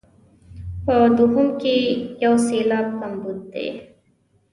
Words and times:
په 0.85 0.95
دوهم 1.17 1.47
کې 1.61 1.77
یو 2.23 2.33
سېلاب 2.47 2.87
کمبود 2.99 3.39
دی. 3.53 3.67